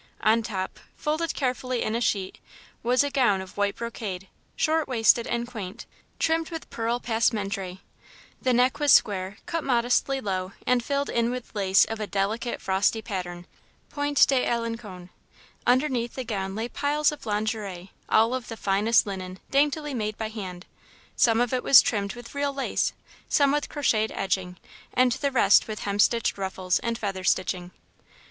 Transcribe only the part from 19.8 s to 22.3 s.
made by hand. Some of it was trimmed